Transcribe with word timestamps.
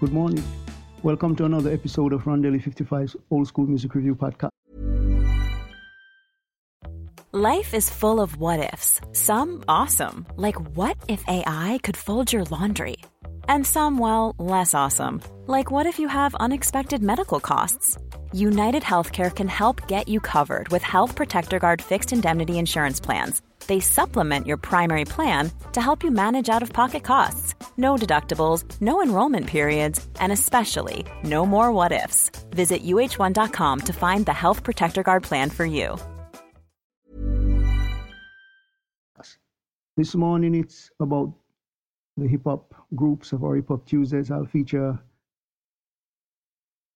Good 0.00 0.12
morning. 0.12 0.44
Welcome 1.02 1.34
to 1.36 1.44
another 1.44 1.72
episode 1.72 2.12
of 2.12 2.22
Rondelle 2.22 2.62
55's 2.62 3.16
Old 3.32 3.48
School 3.48 3.66
Music 3.66 3.92
Review 3.96 4.14
Podcast. 4.14 4.50
Life 7.32 7.74
is 7.74 7.90
full 7.90 8.20
of 8.20 8.36
what 8.36 8.72
ifs, 8.72 9.00
some 9.10 9.64
awesome, 9.66 10.24
like 10.36 10.54
what 10.76 10.96
if 11.08 11.24
AI 11.26 11.80
could 11.82 11.96
fold 11.96 12.32
your 12.32 12.44
laundry? 12.44 12.98
And 13.48 13.66
some, 13.66 13.98
well, 13.98 14.36
less 14.38 14.72
awesome, 14.72 15.20
like 15.48 15.72
what 15.72 15.86
if 15.86 15.98
you 15.98 16.06
have 16.06 16.32
unexpected 16.36 17.02
medical 17.02 17.40
costs? 17.40 17.98
United 18.32 18.84
Healthcare 18.84 19.34
can 19.34 19.48
help 19.48 19.88
get 19.88 20.06
you 20.06 20.20
covered 20.20 20.68
with 20.68 20.82
Health 20.82 21.16
Protector 21.16 21.58
Guard 21.58 21.82
fixed 21.82 22.12
indemnity 22.12 22.56
insurance 22.56 23.00
plans. 23.00 23.42
They 23.66 23.80
supplement 23.80 24.46
your 24.46 24.58
primary 24.58 25.06
plan 25.06 25.50
to 25.72 25.80
help 25.80 26.04
you 26.04 26.12
manage 26.12 26.48
out 26.48 26.62
of 26.62 26.72
pocket 26.72 27.02
costs. 27.02 27.56
No 27.78 27.96
deductibles, 27.96 28.64
no 28.80 29.02
enrollment 29.02 29.46
periods, 29.46 30.06
and 30.20 30.32
especially 30.32 31.06
no 31.24 31.46
more 31.46 31.72
what 31.72 31.92
ifs. 31.92 32.30
Visit 32.50 32.84
uh1.com 32.84 33.80
to 33.80 33.92
find 33.92 34.26
the 34.26 34.32
Health 34.32 34.62
Protector 34.62 35.02
Guard 35.02 35.22
plan 35.22 35.48
for 35.48 35.64
you. 35.64 35.96
This 39.96 40.14
morning 40.14 40.54
it's 40.54 40.92
about 41.00 41.32
the 42.16 42.28
hip 42.28 42.42
hop 42.44 42.72
groups 42.94 43.32
of 43.32 43.42
our 43.42 43.56
hip 43.56 43.66
hop 43.66 43.84
Tuesdays. 43.84 44.30
I'll 44.30 44.46
feature 44.46 44.96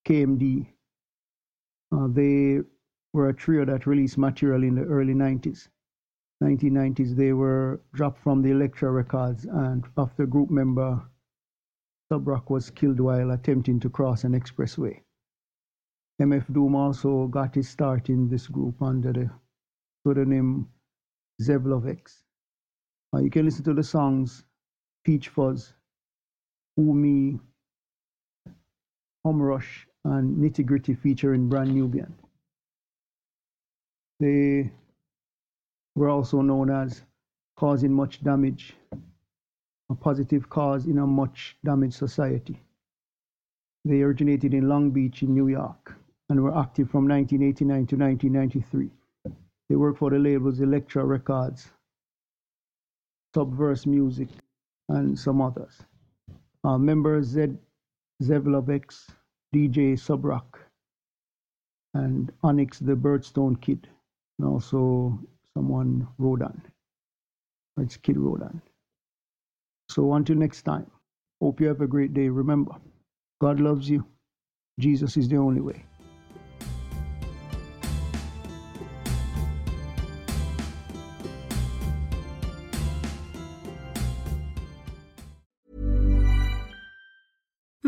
KMD. 0.07 0.67
Uh, 1.91 2.07
they 2.07 2.59
were 3.11 3.27
a 3.27 3.33
trio 3.33 3.65
that 3.65 3.85
released 3.87 4.17
material 4.17 4.63
in 4.63 4.75
the 4.75 4.83
early 4.83 5.13
90s. 5.13 5.67
1990s, 6.43 7.15
they 7.15 7.33
were 7.33 7.79
dropped 7.93 8.21
from 8.21 8.41
the 8.41 8.51
Elektra 8.51 8.91
Records, 8.91 9.45
and 9.45 9.85
after 9.97 10.25
group 10.25 10.49
member 10.49 11.01
Subroc 12.11 12.49
was 12.49 12.69
killed 12.69 12.99
while 12.99 13.31
attempting 13.31 13.79
to 13.79 13.89
cross 13.89 14.23
an 14.23 14.33
expressway. 14.33 14.99
MF 16.21 16.53
Doom 16.53 16.75
also 16.75 17.27
got 17.27 17.55
his 17.55 17.69
start 17.69 18.09
in 18.09 18.29
this 18.29 18.47
group 18.47 18.81
under 18.81 19.13
the 19.13 19.29
pseudonym 20.03 20.69
Zev 21.41 21.65
Love 21.65 21.87
X. 21.87 22.23
Uh, 23.13 23.19
you 23.19 23.29
can 23.29 23.45
listen 23.45 23.63
to 23.63 23.73
the 23.73 23.83
songs 23.83 24.43
Peach 25.03 25.29
Fuzz, 25.29 25.73
Umi, 26.77 27.39
Humrush, 29.25 29.85
and 30.05 30.37
Nitty 30.37 30.65
Gritty 30.65 30.93
featuring 30.93 31.49
Brand 31.49 31.73
Nubian. 31.73 32.13
They 34.19 34.71
were 35.95 36.09
also 36.09 36.41
known 36.41 36.69
as 36.69 37.03
causing 37.55 37.93
much 37.93 38.23
damage, 38.23 38.75
a 39.89 39.95
positive 39.95 40.49
cause 40.49 40.85
in 40.85 40.97
a 40.97 41.07
much 41.07 41.57
damaged 41.63 41.95
society. 41.95 42.59
They 43.85 44.01
originated 44.01 44.53
in 44.53 44.69
Long 44.69 44.91
Beach 44.91 45.23
in 45.23 45.33
New 45.33 45.49
York 45.49 45.95
and 46.29 46.41
were 46.41 46.57
active 46.57 46.89
from 46.89 47.07
1989 47.07 47.87
to 47.87 47.95
1993. 47.97 48.89
They 49.69 49.75
worked 49.75 49.99
for 49.99 50.09
the 50.09 50.19
labels 50.19 50.61
Elektra 50.61 51.05
Records, 51.05 51.69
Subverse 53.35 53.85
Music, 53.85 54.29
and 54.89 55.17
some 55.17 55.41
others. 55.41 55.81
Uh, 56.63 56.77
members 56.77 57.27
Zed, 57.27 57.57
Zev 58.21 58.47
Love 58.47 58.69
X, 58.69 59.11
DJ 59.53 59.93
Subroc, 59.93 60.45
and 61.93 62.31
Onyx 62.43 62.79
the 62.79 62.95
Birthstone 62.95 63.59
Kid, 63.59 63.87
and 64.39 64.47
also 64.47 65.19
someone 65.57 66.07
Rodan. 66.19 66.61
It's 67.79 67.97
Kid 67.97 68.17
Rodan. 68.17 68.61
So 69.89 70.13
until 70.13 70.37
next 70.37 70.63
time, 70.63 70.87
hope 71.41 71.61
you 71.61 71.67
have 71.67 71.81
a 71.81 71.87
great 71.87 72.13
day. 72.13 72.29
Remember, 72.29 72.73
God 73.41 73.59
loves 73.59 73.89
you. 73.89 74.05
Jesus 74.79 75.17
is 75.17 75.29
the 75.29 75.37
only 75.37 75.61
way. 75.61 75.85